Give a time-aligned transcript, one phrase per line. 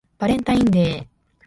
[0.17, 1.07] バレンタインデー